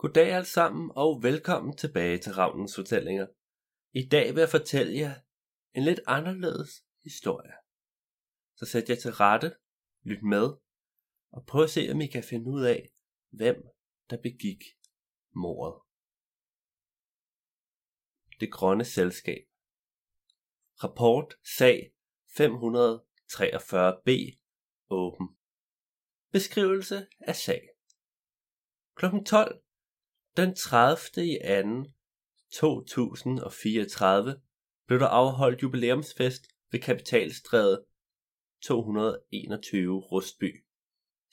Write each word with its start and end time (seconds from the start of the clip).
Goddag 0.00 0.32
alle 0.32 0.46
sammen 0.46 0.92
og 0.94 1.22
velkommen 1.22 1.76
tilbage 1.76 2.18
til 2.18 2.32
Ravnens 2.32 2.74
Fortællinger. 2.74 3.26
I 3.92 4.08
dag 4.08 4.34
vil 4.34 4.40
jeg 4.40 4.48
fortælle 4.48 4.98
jer 4.98 5.14
en 5.74 5.84
lidt 5.84 6.00
anderledes 6.06 6.84
historie. 7.04 7.52
Så 8.56 8.66
sæt 8.66 8.88
jer 8.88 8.94
til 8.94 9.12
rette, 9.12 9.56
lyt 10.02 10.22
med 10.22 10.46
og 11.30 11.46
prøv 11.46 11.62
at 11.62 11.70
se 11.70 11.88
om 11.92 12.00
I 12.00 12.06
kan 12.06 12.24
finde 12.24 12.50
ud 12.50 12.64
af, 12.64 12.92
hvem 13.30 13.56
der 14.10 14.16
begik 14.22 14.62
mordet. 15.34 15.82
Det 18.40 18.52
grønne 18.52 18.84
selskab. 18.84 19.44
Rapport 20.84 21.34
sag 21.58 21.92
543b 22.26 24.10
åben. 24.90 25.28
Beskrivelse 26.32 27.06
af 27.20 27.36
sag. 27.36 27.68
Klokken 28.94 29.24
12 29.24 29.62
den 30.36 30.54
30. 30.54 31.26
i 31.26 31.38
2. 32.52 32.84
2034 32.84 34.40
blev 34.86 35.00
der 35.00 35.06
afholdt 35.06 35.62
jubilæumsfest 35.62 36.42
ved 36.70 36.80
Kapitalstræde 36.80 37.84
221 38.62 40.00
Rustby. 40.00 40.64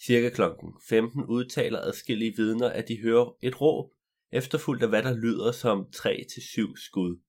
Cirka 0.05 0.29
kl. 0.29 0.41
15 0.89 1.25
udtaler 1.25 1.79
adskillige 1.79 2.33
vidner, 2.37 2.69
at 2.69 2.87
de 2.87 3.01
hører 3.01 3.35
et 3.41 3.61
råb, 3.61 3.91
efterfulgt 4.31 4.83
af 4.83 4.89
hvad 4.89 5.03
der 5.03 5.13
lyder 5.13 5.51
som 5.51 5.87
3-7 5.95 6.85
skud. 6.85 7.19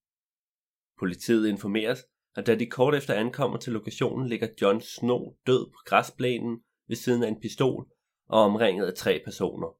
Politiet 0.98 1.48
informeres, 1.48 1.98
at 2.34 2.46
da 2.46 2.54
de 2.54 2.66
kort 2.66 2.94
efter 2.94 3.14
ankommer 3.14 3.58
til 3.58 3.72
lokationen, 3.72 4.28
ligger 4.28 4.48
John 4.62 4.80
Snow 4.80 5.36
død 5.46 5.66
på 5.66 5.78
græsplænen 5.86 6.60
ved 6.88 6.96
siden 6.96 7.22
af 7.22 7.28
en 7.28 7.40
pistol 7.40 7.90
og 8.26 8.40
omringet 8.40 8.86
af 8.86 8.94
tre 8.94 9.22
personer. 9.24 9.77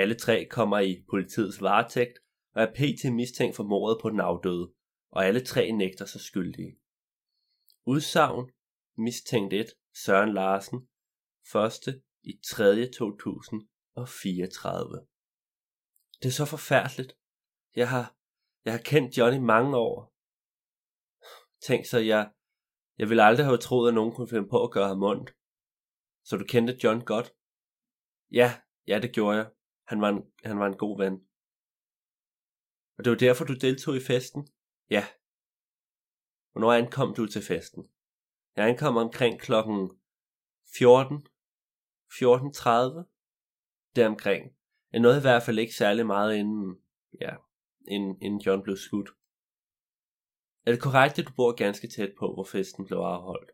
Alle 0.00 0.14
tre 0.14 0.46
kommer 0.50 0.78
i 0.78 1.04
politiets 1.10 1.62
varetægt 1.62 2.18
og 2.54 2.62
er 2.62 2.72
pt. 2.72 3.14
mistænkt 3.14 3.56
for 3.56 3.64
mordet 3.64 3.98
på 4.02 4.10
den 4.10 4.20
afdøde, 4.20 4.72
og 5.10 5.26
alle 5.26 5.44
tre 5.44 5.72
nægter 5.72 6.04
sig 6.04 6.20
skyldige. 6.20 6.78
Udsagn 7.86 8.50
mistænkt 8.96 9.52
1 9.52 9.66
Søren 9.94 10.34
Larsen, 10.34 10.88
1. 11.54 12.02
i 12.22 12.40
3. 12.48 12.90
2034. 12.90 15.06
Det 16.22 16.28
er 16.28 16.32
så 16.32 16.44
forfærdeligt. 16.44 17.18
Jeg 17.76 17.90
har, 17.90 18.16
jeg 18.64 18.72
har 18.72 18.80
kendt 18.80 19.18
Johnny 19.18 19.38
mange 19.38 19.76
år. 19.76 20.14
Tænk 21.60 21.86
så, 21.86 21.98
jeg, 21.98 22.32
jeg 22.98 23.08
ville 23.08 23.22
aldrig 23.22 23.46
have 23.46 23.58
troet, 23.58 23.88
at 23.88 23.94
nogen 23.94 24.14
kunne 24.14 24.28
finde 24.28 24.48
på 24.48 24.64
at 24.64 24.70
gøre 24.70 24.88
ham 24.88 25.02
ondt. 25.02 25.30
Så 26.24 26.36
du 26.36 26.44
kendte 26.48 26.78
John 26.84 27.04
godt? 27.04 27.34
Ja, 28.30 28.60
ja 28.86 28.98
det 29.02 29.14
gjorde 29.14 29.36
jeg. 29.36 29.50
Han 29.88 30.00
var 30.00 30.08
en, 30.08 30.22
han 30.44 30.58
var 30.58 30.66
en 30.66 30.76
god 30.76 30.98
ven. 31.02 31.16
Og 32.98 33.04
det 33.04 33.10
var 33.10 33.16
derfor, 33.16 33.44
du 33.44 33.54
deltog 33.54 33.96
i 33.96 34.00
festen? 34.00 34.48
Ja. 34.90 35.04
Hvornår 36.52 36.72
ankom 36.72 37.14
du 37.14 37.26
til 37.26 37.42
festen? 37.42 37.82
Jeg 38.56 38.68
ankom 38.68 38.96
omkring 38.96 39.40
klokken 39.40 39.90
14. 40.78 41.26
14.30. 42.12 43.04
Deromkring. 43.96 44.56
Jeg 44.92 45.00
nåede 45.00 45.18
i 45.18 45.20
hvert 45.20 45.42
fald 45.42 45.58
ikke 45.58 45.74
særlig 45.74 46.06
meget 46.06 46.36
inden, 46.36 46.80
ja, 47.20 47.36
inden, 47.88 48.22
inden 48.22 48.40
John 48.40 48.62
blev 48.62 48.76
skudt. 48.76 49.10
Er 50.66 50.70
det 50.72 50.82
korrekt, 50.82 51.18
at 51.18 51.26
du 51.28 51.32
bor 51.36 51.52
ganske 51.52 51.88
tæt 51.88 52.12
på, 52.18 52.34
hvor 52.34 52.44
festen 52.44 52.86
blev 52.86 52.98
afholdt? 52.98 53.50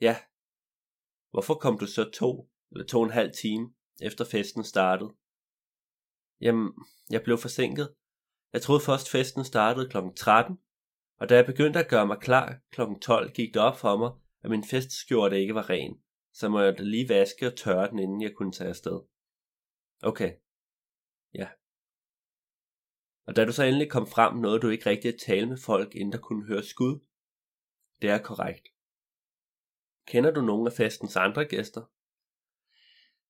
Ja. 0.00 0.16
Hvorfor 1.30 1.54
kom 1.54 1.78
du 1.78 1.86
så 1.86 2.10
to 2.10 2.50
eller 2.70 2.86
to 2.86 2.98
og 2.98 3.04
en 3.04 3.10
halv 3.10 3.32
time 3.32 3.74
efter 4.02 4.24
festen 4.24 4.64
startede? 4.64 5.10
Jamen, 6.40 6.72
jeg 7.10 7.22
blev 7.22 7.38
forsinket. 7.38 7.94
Jeg 8.52 8.62
troede 8.62 8.80
først 8.80 9.10
festen 9.10 9.44
startede 9.44 9.88
kl. 9.88 9.96
13, 10.16 10.58
og 11.20 11.28
da 11.28 11.34
jeg 11.36 11.46
begyndte 11.46 11.78
at 11.78 11.90
gøre 11.90 12.06
mig 12.06 12.18
klar 12.20 12.60
kl. 12.70 12.80
12, 13.02 13.32
gik 13.32 13.54
det 13.54 13.62
op 13.62 13.76
for 13.76 13.96
mig, 13.96 14.10
at 14.42 14.50
min 14.50 14.64
festskjorte 14.64 15.40
ikke 15.40 15.54
var 15.54 15.70
ren, 15.70 16.02
så 16.32 16.48
må 16.48 16.60
jeg 16.60 16.78
da 16.78 16.82
lige 16.82 17.08
vaske 17.08 17.46
og 17.46 17.56
tørre 17.56 17.90
den, 17.90 17.98
inden 17.98 18.22
jeg 18.22 18.34
kunne 18.36 18.52
tage 18.52 18.68
afsted. 18.68 19.00
Okay. 20.02 20.32
Ja. 21.34 21.48
Og 23.26 23.36
da 23.36 23.44
du 23.44 23.52
så 23.52 23.64
endelig 23.64 23.90
kom 23.90 24.06
frem, 24.06 24.36
nåede 24.36 24.60
du 24.60 24.68
ikke 24.68 24.90
rigtig 24.90 25.14
at 25.14 25.20
tale 25.26 25.46
med 25.46 25.58
folk, 25.64 25.94
inden 25.94 26.12
der 26.12 26.18
kunne 26.18 26.46
høre 26.46 26.62
skud. 26.62 27.00
Det 28.02 28.10
er 28.10 28.22
korrekt. 28.22 28.68
Kender 30.06 30.30
du 30.30 30.40
nogen 30.40 30.66
af 30.66 30.72
festens 30.72 31.16
andre 31.16 31.44
gæster? 31.44 31.84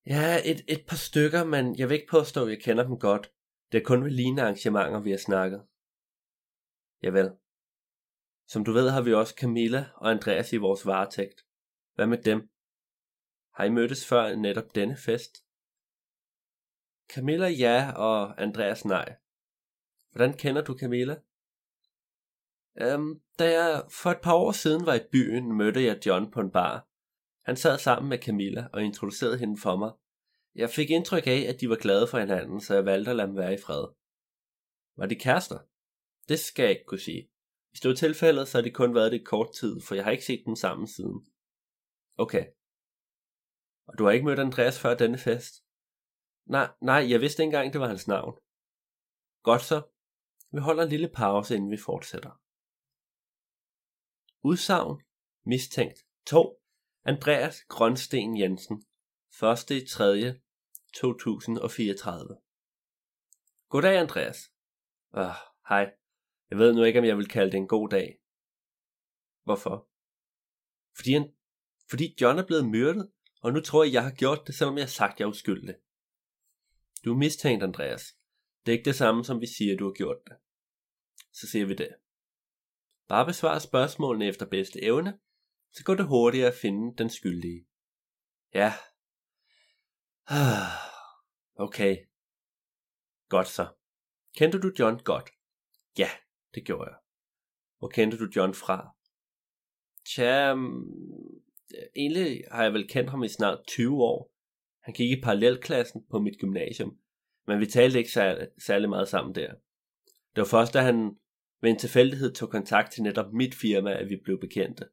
Ja, 0.08 0.40
et, 0.44 0.64
et 0.68 0.84
par 0.88 0.96
stykker, 0.96 1.44
men 1.44 1.78
jeg 1.78 1.88
vil 1.88 1.94
ikke 1.94 2.10
påstå, 2.10 2.44
at 2.44 2.50
jeg 2.50 2.62
kender 2.62 2.84
dem 2.84 2.98
godt. 2.98 3.32
Det 3.72 3.78
er 3.78 3.84
kun 3.84 4.04
ved 4.04 4.10
lignende 4.10 4.42
arrangementer, 4.42 5.00
vi 5.00 5.10
har 5.10 5.18
snakket. 5.18 5.66
Javel. 7.02 7.30
Som 8.46 8.64
du 8.64 8.72
ved, 8.72 8.90
har 8.90 9.02
vi 9.02 9.14
også 9.14 9.34
Camilla 9.40 9.84
og 9.94 10.10
Andreas 10.10 10.52
i 10.52 10.56
vores 10.56 10.86
varetægt. 10.86 11.46
Hvad 11.94 12.06
med 12.06 12.22
dem? 12.22 12.50
Har 13.54 13.64
I 13.64 13.70
mødtes 13.70 14.06
før 14.06 14.36
netop 14.36 14.74
denne 14.74 14.96
fest? 14.96 15.32
Camilla 17.14 17.48
ja, 17.48 17.92
og 17.96 18.42
Andreas 18.42 18.84
nej. 18.84 19.16
Hvordan 20.10 20.36
kender 20.36 20.64
du 20.64 20.78
Camilla? 20.78 21.16
Øhm, 22.80 23.20
da 23.38 23.44
jeg 23.60 23.84
for 23.90 24.10
et 24.10 24.20
par 24.22 24.34
år 24.34 24.52
siden 24.52 24.86
var 24.86 24.94
i 24.94 25.08
byen, 25.12 25.56
mødte 25.56 25.84
jeg 25.84 26.06
John 26.06 26.30
på 26.30 26.40
en 26.40 26.50
bar. 26.50 26.87
Han 27.48 27.56
sad 27.56 27.78
sammen 27.78 28.08
med 28.08 28.18
Camilla 28.18 28.68
og 28.72 28.82
introducerede 28.82 29.38
hende 29.38 29.60
for 29.60 29.76
mig. 29.76 29.92
Jeg 30.54 30.70
fik 30.70 30.90
indtryk 30.90 31.26
af, 31.26 31.40
at 31.50 31.60
de 31.60 31.68
var 31.68 31.76
glade 31.76 32.06
for 32.10 32.18
hinanden, 32.18 32.60
så 32.60 32.74
jeg 32.74 32.84
valgte 32.84 33.10
at 33.10 33.16
lade 33.16 33.28
dem 33.28 33.36
være 33.36 33.54
i 33.54 33.62
fred. 33.66 33.84
Var 34.96 35.06
de 35.06 35.14
kærester? 35.14 35.58
Det 36.28 36.38
skal 36.38 36.62
jeg 36.62 36.70
ikke 36.70 36.84
kunne 36.84 37.06
sige. 37.08 37.30
Hvis 37.70 37.80
det 37.80 37.88
var 37.88 37.94
tilfældet, 37.94 38.48
så 38.48 38.58
har 38.58 38.62
det 38.62 38.74
kun 38.74 38.94
været 38.94 39.12
det 39.12 39.26
kort 39.26 39.50
tid, 39.60 39.80
for 39.80 39.94
jeg 39.94 40.04
har 40.04 40.10
ikke 40.10 40.24
set 40.24 40.42
dem 40.46 40.56
sammen 40.56 40.86
siden. 40.86 41.18
Okay. 42.16 42.44
Og 43.86 43.98
du 43.98 44.04
har 44.04 44.10
ikke 44.10 44.26
mødt 44.26 44.38
Andreas 44.38 44.80
før 44.82 44.94
denne 44.94 45.18
fest? 45.18 45.54
Nej, 46.46 46.68
nej, 46.80 47.10
jeg 47.10 47.20
vidste 47.20 47.42
ikke 47.42 47.48
engang, 47.48 47.72
det 47.72 47.80
var 47.80 47.88
hans 47.88 48.08
navn. 48.08 48.34
Godt 49.42 49.62
så. 49.62 49.82
Vi 50.52 50.58
holder 50.58 50.82
en 50.82 50.88
lille 50.88 51.10
pause, 51.14 51.54
inden 51.56 51.70
vi 51.70 51.76
fortsætter. 51.76 52.32
Udsagn. 54.42 55.02
Mistænkt. 55.44 55.98
2. 56.26 56.58
Andreas 57.08 57.64
Grønsten 57.68 58.38
Jensen, 58.38 58.84
1. 59.42 59.70
i 59.70 59.86
3. 59.86 60.40
2034. 60.94 62.36
Goddag, 63.68 63.98
Andreas. 63.98 64.52
Øh, 65.16 65.24
hej. 65.68 65.94
Jeg 66.50 66.58
ved 66.58 66.74
nu 66.74 66.82
ikke, 66.82 66.98
om 66.98 67.04
jeg 67.04 67.16
vil 67.16 67.28
kalde 67.28 67.52
det 67.52 67.56
en 67.56 67.68
god 67.68 67.88
dag. 67.88 68.18
Hvorfor? 69.44 69.88
Fordi, 70.96 71.12
han, 71.12 71.32
fordi 71.90 72.16
John 72.20 72.38
er 72.38 72.46
blevet 72.46 72.68
myrdet, 72.68 73.12
og 73.40 73.52
nu 73.52 73.60
tror 73.60 73.84
jeg, 73.84 73.92
jeg 73.92 74.02
har 74.02 74.14
gjort 74.14 74.46
det, 74.46 74.54
selvom 74.54 74.76
jeg 74.76 74.84
har 74.84 74.88
sagt, 74.88 75.20
jeg 75.20 75.26
er 75.26 75.30
uskyldig. 75.30 75.74
Du 77.04 77.12
er 77.12 77.18
mistænkt, 77.18 77.64
Andreas. 77.64 78.16
Det 78.66 78.72
er 78.72 78.76
ikke 78.76 78.88
det 78.90 78.96
samme, 78.96 79.24
som 79.24 79.40
vi 79.40 79.46
siger, 79.46 79.76
du 79.76 79.84
har 79.84 79.92
gjort 79.92 80.18
det. 80.26 80.36
Så 81.32 81.46
siger 81.46 81.66
vi 81.66 81.74
det. 81.74 81.94
Bare 83.08 83.26
besvar 83.26 83.58
spørgsmålene 83.58 84.26
efter 84.26 84.46
bedste 84.46 84.82
evne, 84.82 85.18
så 85.72 85.84
går 85.84 85.94
det 85.94 86.06
hurtigere 86.06 86.48
at 86.48 86.58
finde 86.62 86.96
den 86.96 87.10
skyldige. 87.10 87.66
Ja. 88.54 88.72
Okay. 91.60 91.96
Godt 93.28 93.48
så. 93.48 93.66
Kendte 94.36 94.60
du 94.60 94.72
John 94.78 94.98
godt? 95.04 95.30
Ja, 95.98 96.08
det 96.54 96.64
gjorde 96.64 96.90
jeg. 96.90 96.98
Hvor 97.78 97.88
kendte 97.88 98.18
du 98.18 98.28
John 98.36 98.54
fra? 98.54 98.96
Tja, 100.06 100.54
mm, 100.54 101.42
egentlig 101.96 102.44
har 102.50 102.62
jeg 102.62 102.72
vel 102.72 102.88
kendt 102.88 103.10
ham 103.10 103.22
i 103.22 103.28
snart 103.28 103.58
20 103.68 104.02
år. 104.02 104.32
Han 104.84 104.94
gik 104.94 105.18
i 105.18 105.20
parallelklassen 105.20 106.06
på 106.10 106.18
mit 106.18 106.38
gymnasium, 106.40 106.98
men 107.46 107.60
vi 107.60 107.66
talte 107.66 107.98
ikke 107.98 108.10
særlig, 108.10 108.48
særlig 108.58 108.88
meget 108.88 109.08
sammen 109.08 109.34
der. 109.34 109.54
Det 110.06 110.40
var 110.40 110.44
først, 110.44 110.74
da 110.74 110.80
han 110.80 111.16
ved 111.60 111.70
en 111.70 111.78
tilfældighed 111.78 112.34
tog 112.34 112.50
kontakt 112.50 112.92
til 112.92 113.02
netop 113.02 113.32
mit 113.32 113.54
firma, 113.54 113.92
at 113.92 114.08
vi 114.08 114.16
blev 114.24 114.40
bekendte. 114.40 114.88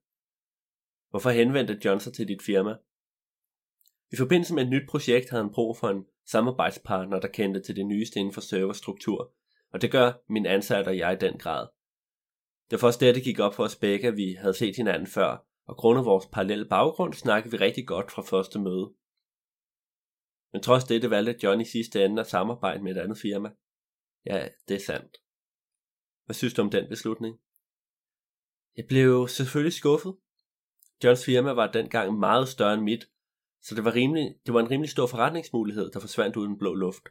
Hvorfor 1.15 1.29
henvendte 1.29 1.79
John 1.85 2.00
sig 2.00 2.13
til 2.13 2.27
dit 2.27 2.41
firma? 2.41 2.75
I 4.12 4.15
forbindelse 4.17 4.53
med 4.53 4.63
et 4.63 4.69
nyt 4.69 4.89
projekt 4.89 5.29
havde 5.29 5.44
han 5.44 5.53
brug 5.53 5.77
for 5.77 5.89
en 5.89 6.06
samarbejdspartner, 6.25 7.19
der 7.19 7.27
kendte 7.27 7.62
til 7.62 7.75
det 7.75 7.85
nyeste 7.85 8.19
inden 8.19 8.33
for 8.33 8.41
serverstruktur, 8.41 9.33
og 9.69 9.81
det 9.81 9.91
gør 9.91 10.13
min 10.29 10.45
ansatte 10.45 10.89
og 10.89 10.97
jeg 10.97 11.13
i 11.13 11.25
den 11.25 11.38
grad. 11.38 11.67
Det 12.69 12.71
var 12.71 12.77
først 12.77 13.00
der, 13.00 13.13
det 13.13 13.23
gik 13.23 13.39
op 13.39 13.53
for 13.53 13.63
os 13.63 13.75
begge, 13.75 14.07
at 14.07 14.17
vi 14.17 14.33
havde 14.33 14.53
set 14.53 14.75
hinanden 14.75 15.07
før, 15.07 15.47
og 15.65 15.77
grundet 15.77 16.06
vores 16.06 16.25
parallelle 16.25 16.65
baggrund 16.65 17.13
snakkede 17.13 17.51
vi 17.51 17.57
rigtig 17.57 17.88
godt 17.88 18.11
fra 18.11 18.21
første 18.21 18.59
møde. 18.59 18.94
Men 20.53 20.61
trods 20.61 20.83
dette 20.83 21.09
valgte 21.09 21.39
John 21.44 21.61
i 21.61 21.65
sidste 21.65 22.06
ende 22.06 22.21
at 22.21 22.27
samarbejde 22.27 22.83
med 22.83 22.95
et 22.95 23.01
andet 23.01 23.18
firma. 23.18 23.50
Ja, 24.25 24.47
det 24.68 24.75
er 24.75 24.85
sandt. 24.85 25.18
Hvad 26.25 26.33
synes 26.33 26.53
du 26.53 26.61
om 26.61 26.69
den 26.69 26.89
beslutning? 26.89 27.39
Jeg 28.77 28.85
blev 28.88 29.27
selvfølgelig 29.27 29.73
skuffet, 29.73 30.15
Johns 31.06 31.25
firma 31.25 31.52
var 31.52 31.72
dengang 31.72 32.19
meget 32.19 32.48
større 32.48 32.74
end 32.74 32.81
mit, 32.81 33.10
så 33.62 33.75
det 33.75 33.86
var, 33.86 33.96
rimelig, 33.96 34.36
det 34.46 34.54
var 34.54 34.60
en 34.60 34.72
rimelig 34.72 34.90
stor 34.90 35.07
forretningsmulighed, 35.07 35.92
der 35.92 36.00
forsvandt 36.00 36.36
uden 36.36 36.57
blå 36.57 36.74
luft. 36.74 37.04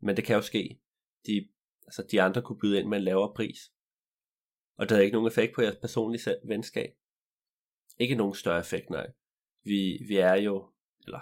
Men 0.00 0.16
det 0.16 0.24
kan 0.24 0.36
jo 0.36 0.42
ske. 0.42 0.80
De, 1.26 1.48
altså, 1.86 2.06
de 2.10 2.22
andre 2.22 2.42
kunne 2.42 2.58
byde 2.58 2.78
ind 2.78 2.88
med 2.88 2.98
en 2.98 3.04
lavere 3.04 3.34
pris. 3.34 3.58
Og 4.76 4.88
det 4.88 4.90
havde 4.90 5.04
ikke 5.04 5.14
nogen 5.14 5.28
effekt 5.28 5.54
på 5.54 5.62
jeres 5.62 5.76
personlige 5.80 6.36
venskab. 6.44 6.90
Ikke 7.98 8.14
nogen 8.14 8.34
større 8.34 8.60
effekt, 8.60 8.90
nej. 8.90 9.06
Vi, 9.64 10.04
vi 10.08 10.16
er 10.16 10.34
jo, 10.34 10.72
eller 11.04 11.20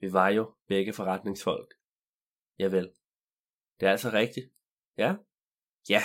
vi 0.00 0.12
var 0.12 0.28
jo 0.28 0.54
begge 0.66 0.92
forretningsfolk. 0.92 1.74
Javel. 2.58 2.92
Det 3.80 3.86
er 3.86 3.90
altså 3.90 4.10
rigtigt. 4.12 4.52
Ja? 4.98 5.14
Ja. 5.88 6.02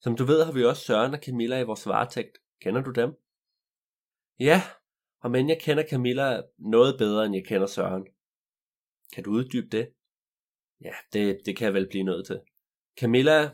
Som 0.00 0.16
du 0.16 0.24
ved, 0.24 0.44
har 0.44 0.52
vi 0.52 0.64
også 0.64 0.82
Søren 0.84 1.14
og 1.14 1.20
Camilla 1.22 1.60
i 1.60 1.64
vores 1.64 1.86
varetægt. 1.86 2.38
Kender 2.62 2.82
du 2.82 2.90
dem? 2.90 3.10
Ja, 4.38 4.62
og 5.20 5.30
men 5.30 5.48
jeg 5.48 5.60
kender 5.60 5.84
Camilla 5.90 6.42
noget 6.58 6.98
bedre, 6.98 7.26
end 7.26 7.34
jeg 7.34 7.44
kender 7.46 7.66
Søren. 7.66 8.06
Kan 9.12 9.24
du 9.24 9.30
uddybe 9.30 9.68
det? 9.68 9.92
Ja, 10.80 10.92
det, 11.12 11.40
det 11.46 11.56
kan 11.56 11.64
jeg 11.64 11.74
vel 11.74 11.88
blive 11.88 12.04
nødt 12.04 12.26
til. 12.26 12.40
Camilla, 13.00 13.50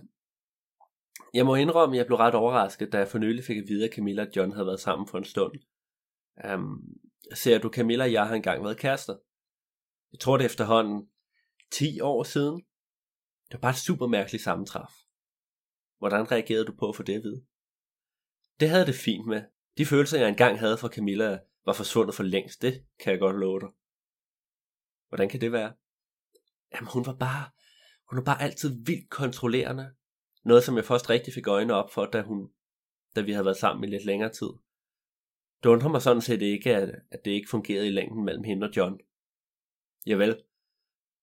jeg 1.35 1.47
må 1.47 1.55
indrømme, 1.55 1.97
at 1.97 1.99
jeg 1.99 2.07
blev 2.07 2.17
ret 2.17 2.35
overrasket, 2.35 2.93
da 2.93 2.99
jeg 2.99 3.09
for 3.09 3.19
nylig 3.19 3.45
fik 3.45 3.57
at 3.57 3.69
vide, 3.69 3.85
at 3.85 3.95
Camilla 3.95 4.23
og 4.23 4.29
John 4.37 4.53
havde 4.53 4.67
været 4.67 4.81
sammen 4.81 5.09
for 5.09 5.19
en 5.19 5.25
stund. 5.25 5.53
Um, 6.55 6.83
ser 7.35 7.59
du, 7.59 7.71
Camilla 7.71 8.05
og 8.05 8.13
jeg 8.13 8.29
har 8.29 8.35
engang 8.35 8.65
været 8.65 8.79
kærester. 8.79 9.17
Jeg 10.13 10.21
tror 10.21 10.37
det 10.37 10.47
efterhånden 10.47 11.11
10 11.71 12.01
år 12.01 12.23
siden. 12.23 12.57
Det 13.47 13.55
var 13.55 13.61
bare 13.61 13.71
et 13.71 13.77
super 13.77 14.07
mærkeligt 14.07 14.45
sammentræf. 14.45 14.93
Hvordan 15.99 16.33
reagerede 16.33 16.65
du 16.65 16.75
på 16.79 16.89
at 16.89 16.97
få 16.97 17.03
det 17.03 17.15
at 17.15 17.23
vide? 17.23 17.45
Det 18.61 18.69
havde 18.69 18.87
det 18.87 18.95
fint 18.95 19.27
med. 19.27 19.43
De 19.79 19.87
følelser, 19.87 20.19
jeg 20.19 20.29
engang 20.29 20.59
havde 20.59 20.79
for 20.79 20.89
Camilla, 20.89 21.39
var 21.65 21.73
forsvundet 21.73 22.15
for 22.15 22.23
længst. 22.23 22.63
Det 22.63 22.85
kan 23.01 23.13
jeg 23.13 23.21
godt 23.21 23.37
love 23.37 23.61
dig. 23.61 23.69
Hvordan 25.09 25.29
kan 25.29 25.41
det 25.41 25.53
være? 25.53 25.73
Jamen, 26.75 26.89
hun 26.93 27.07
var 27.07 27.15
bare, 27.15 27.51
hun 28.11 28.17
var 28.17 28.25
bare 28.25 28.43
altid 28.43 28.85
vildt 28.85 29.11
kontrollerende. 29.11 29.95
Noget, 30.45 30.65
som 30.65 30.77
jeg 30.77 30.85
først 30.85 31.11
rigtig 31.11 31.35
fik 31.35 31.47
øjnene 31.47 31.75
op 31.75 31.93
for, 31.93 32.07
da, 32.07 32.23
hun, 32.23 32.51
da 33.17 33.21
vi 33.21 33.33
havde 33.33 33.45
været 33.45 33.57
sammen 33.57 33.85
i 33.85 33.93
lidt 33.93 34.05
længere 34.05 34.33
tid. 34.33 34.49
Det 35.63 35.69
undrer 35.69 35.89
mig 35.89 36.03
sådan 36.03 36.23
set 36.23 36.43
ikke, 36.43 36.77
at, 36.77 36.91
at 37.11 37.25
det 37.25 37.31
ikke 37.31 37.51
fungerede 37.51 37.87
i 37.87 37.91
længden 37.91 38.25
mellem 38.25 38.45
hende 38.45 38.67
og 38.67 38.77
John. 38.77 39.01
Javel. 40.07 40.43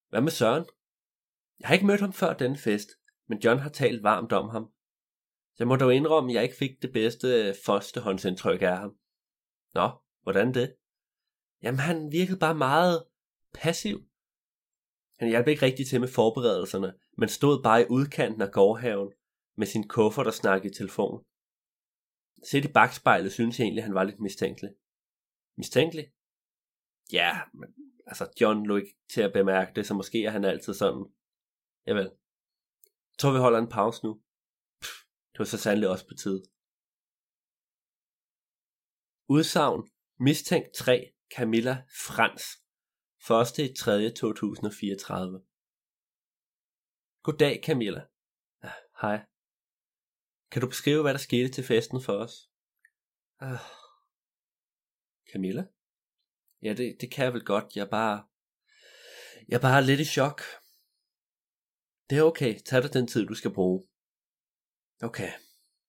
Hvad 0.08 0.20
med 0.20 0.30
Søren? 0.30 0.64
Jeg 1.60 1.68
har 1.68 1.74
ikke 1.74 1.86
mødt 1.86 2.00
ham 2.00 2.12
før 2.12 2.32
denne 2.32 2.56
fest, 2.56 2.88
men 3.26 3.38
John 3.38 3.60
har 3.60 3.70
talt 3.70 4.02
varmt 4.02 4.32
om 4.32 4.48
ham. 4.48 4.70
Jeg 5.58 5.68
må 5.68 5.76
dog 5.76 5.94
indrømme, 5.94 6.30
at 6.30 6.34
jeg 6.34 6.42
ikke 6.42 6.56
fik 6.56 6.82
det 6.82 6.92
bedste 6.92 7.28
øh, 7.28 7.54
førstehåndsindtryk 7.66 8.62
af 8.62 8.76
ham. 8.76 8.96
Nå, 9.74 9.90
hvordan 10.22 10.54
det? 10.54 10.76
Jamen, 11.62 11.78
han 11.80 12.12
virkede 12.12 12.38
bare 12.38 12.54
meget 12.54 13.04
passiv. 13.54 13.98
Han 15.18 15.28
hjalp 15.28 15.48
ikke 15.48 15.62
rigtig 15.62 15.86
til 15.86 16.00
med 16.00 16.08
forberedelserne, 16.08 16.94
men 17.18 17.28
stod 17.28 17.62
bare 17.62 17.82
i 17.82 17.86
udkanten 17.90 18.42
af 18.42 18.52
gårdhaven 18.52 19.12
med 19.56 19.66
sin 19.66 19.88
kuffert 19.88 20.26
og 20.26 20.34
snakkede 20.34 20.70
i 20.72 20.74
telefon. 20.74 21.24
Set 22.50 22.64
i 22.64 22.72
bagspejlet 22.72 23.32
synes 23.32 23.58
jeg 23.58 23.64
egentlig, 23.64 23.84
han 23.84 23.94
var 23.94 24.04
lidt 24.04 24.20
mistænkelig. 24.20 24.70
Mistænkelig? 25.56 26.12
Ja, 27.12 27.40
men 27.54 27.68
altså 28.06 28.28
John 28.40 28.66
lå 28.66 28.76
ikke 28.76 28.96
til 29.14 29.20
at 29.20 29.32
bemærke 29.32 29.72
det, 29.76 29.86
så 29.86 29.94
måske 29.94 30.24
er 30.24 30.30
han 30.30 30.44
altid 30.44 30.74
sådan. 30.74 31.04
Javel. 31.86 32.04
Jeg 32.04 33.18
tror 33.18 33.32
vi 33.32 33.38
holder 33.38 33.58
en 33.58 33.68
pause 33.68 34.04
nu. 34.04 34.20
Det 35.36 35.40
var 35.40 35.44
så 35.44 35.58
sandelig 35.58 35.88
også 35.88 36.06
på 36.08 36.14
tide. 36.14 36.42
Udsagn. 39.28 39.90
Mistænkt 40.20 40.74
3. 40.74 41.12
Camilla 41.36 41.84
Frans. 42.06 42.44
1. 43.58 43.70
i 43.70 43.74
3. 43.74 44.10
2034. 44.10 45.42
Goddag 47.22 47.62
Camilla. 47.64 48.02
Hej. 49.00 49.26
Kan 50.50 50.62
du 50.62 50.68
beskrive, 50.68 51.02
hvad 51.02 51.14
der 51.14 51.18
skete 51.18 51.48
til 51.48 51.64
festen 51.64 52.02
for 52.02 52.12
os? 52.12 52.34
Uh. 53.42 53.66
Camilla? 55.32 55.64
Ja, 56.62 56.74
det, 56.74 56.96
det 57.00 57.10
kan 57.12 57.24
jeg 57.24 57.32
vel 57.32 57.44
godt. 57.44 57.76
Jeg 57.76 57.82
er 57.82 57.90
bare... 57.90 58.26
Jeg 59.48 59.56
er 59.56 59.60
bare 59.60 59.84
lidt 59.84 60.00
i 60.00 60.04
chok. 60.04 60.40
Det 62.10 62.18
er 62.18 62.22
okay. 62.22 62.60
Tag 62.66 62.82
dig 62.82 62.92
den 62.92 63.06
tid, 63.06 63.26
du 63.26 63.34
skal 63.34 63.54
bruge. 63.54 63.88
Okay. 65.02 65.30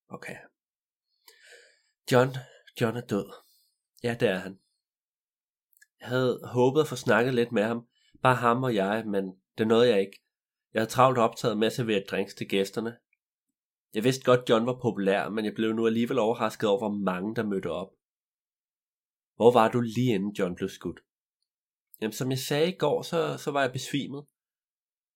Okay. 0.09 0.35
John, 2.11 2.29
John 2.81 2.97
er 2.97 3.01
død. 3.01 3.33
Ja, 4.03 4.15
det 4.19 4.29
er 4.29 4.37
han. 4.37 4.59
Jeg 5.99 6.07
havde 6.07 6.39
håbet 6.53 6.81
at 6.81 6.87
få 6.87 6.95
snakket 6.95 7.33
lidt 7.33 7.51
med 7.51 7.63
ham. 7.63 7.87
Bare 8.21 8.35
ham 8.35 8.63
og 8.63 8.75
jeg, 8.75 9.03
men 9.05 9.41
det 9.57 9.67
nåede 9.67 9.89
jeg 9.89 9.99
ikke. 9.99 10.23
Jeg 10.73 10.79
havde 10.79 10.91
travlt 10.91 11.17
optaget 11.17 11.57
med 11.57 11.67
at 11.67 11.73
servere 11.73 12.03
drinks 12.09 12.33
til 12.33 12.49
gæsterne. 12.49 12.97
Jeg 13.93 14.03
vidste 14.03 14.23
godt, 14.23 14.49
John 14.49 14.65
var 14.65 14.79
populær, 14.81 15.29
men 15.29 15.45
jeg 15.45 15.53
blev 15.55 15.73
nu 15.73 15.85
alligevel 15.87 16.19
overrasket 16.19 16.69
over, 16.69 16.79
hvor 16.79 16.97
mange 17.03 17.35
der 17.35 17.43
mødte 17.43 17.71
op. 17.71 17.89
Hvor 19.35 19.51
var 19.51 19.71
du 19.71 19.81
lige 19.81 20.13
inden 20.13 20.31
John 20.31 20.55
blev 20.55 20.69
skudt? 20.69 20.99
Jamen, 22.01 22.13
som 22.13 22.29
jeg 22.29 22.39
sagde 22.39 22.73
i 22.73 22.77
går, 22.77 23.01
så, 23.01 23.37
så 23.37 23.51
var 23.51 23.61
jeg 23.61 23.71
besvimet. 23.71 24.25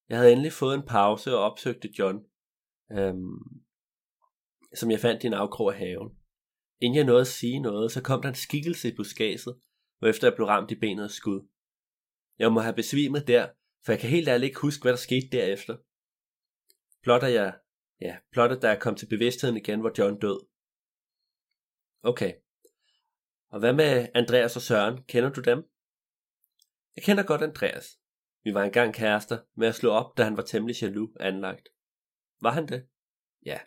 Jeg 0.10 0.18
havde 0.18 0.32
endelig 0.32 0.54
fået 0.54 0.76
en 0.76 0.86
pause 0.88 1.38
og 1.38 1.44
opsøgte 1.44 1.90
John, 2.00 2.26
øhm, 2.92 3.64
som 4.74 4.92
jeg 4.92 5.00
fandt 5.00 5.24
i 5.24 5.28
en 5.28 5.34
afkrog 5.34 5.74
af 5.74 5.80
haven. 5.80 6.18
Inden 6.82 6.98
jeg 6.98 7.06
nåede 7.06 7.22
at 7.22 7.28
sige 7.28 7.60
noget, 7.60 7.92
så 7.92 8.02
kom 8.02 8.22
der 8.22 8.30
en 8.30 8.36
skikkelse 8.36 8.92
i 8.92 8.96
buskaget, 8.96 9.62
efter 10.04 10.28
jeg 10.28 10.36
blev 10.36 10.48
ramt 10.48 10.72
i 10.72 10.80
benet 10.80 11.04
af 11.04 11.10
skud. 11.10 11.48
Jeg 12.40 12.52
må 12.52 12.60
have 12.60 12.76
besvimet 12.76 13.28
der, 13.28 13.50
for 13.86 13.92
jeg 13.92 14.00
kan 14.00 14.10
helt 14.10 14.28
ærligt 14.28 14.50
ikke 14.50 14.60
huske, 14.60 14.82
hvad 14.82 14.92
der 14.92 14.98
skete 14.98 15.28
derefter. 15.32 15.78
Blot 17.02 17.24
at 17.24 17.34
jeg, 17.34 17.60
ja, 18.02 18.18
blot 18.32 18.52
at 18.52 18.62
da 18.62 18.68
jeg 18.68 18.82
kom 18.82 18.96
til 18.96 19.10
bevidstheden 19.10 19.58
igen, 19.58 19.80
hvor 19.80 19.92
John 19.98 20.20
død. 20.20 20.48
Okay. 22.04 22.34
Og 23.50 23.60
hvad 23.60 23.74
med 23.74 24.08
Andreas 24.16 24.56
og 24.56 24.62
Søren? 24.62 25.04
Kender 25.04 25.30
du 25.30 25.42
dem? 25.42 25.64
Jeg 26.96 27.04
kender 27.04 27.24
godt 27.24 27.42
Andreas. 27.42 28.00
Vi 28.44 28.54
var 28.54 28.64
engang 28.64 28.94
kærester 28.94 29.40
men 29.56 29.66
jeg 29.66 29.76
slog 29.76 29.94
op, 29.94 30.18
da 30.18 30.24
han 30.24 30.38
var 30.38 30.44
temmelig 30.44 30.82
jaloux 30.82 31.12
anlagt. 31.20 31.70
Var 32.42 32.52
han 32.52 32.68
det? 32.68 32.88
Ja. 33.46 33.60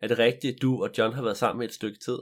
Er 0.00 0.08
det 0.08 0.18
rigtigt, 0.18 0.54
at 0.54 0.62
du 0.62 0.82
og 0.82 0.90
John 0.98 1.14
har 1.14 1.22
været 1.22 1.36
sammen 1.36 1.64
et 1.64 1.74
stykke 1.74 1.98
tid? 1.98 2.18